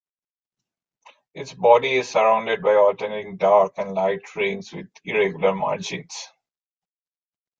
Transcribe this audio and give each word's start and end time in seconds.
Its 1.35 1.53
body 1.53 1.93
is 1.97 2.09
surrounded 2.09 2.63
by 2.63 2.73
alternating 2.73 3.37
dark 3.37 3.73
and 3.77 3.93
light 3.93 4.35
rings 4.35 4.73
with 4.73 4.87
irregular 5.05 5.53
margins. 5.53 6.15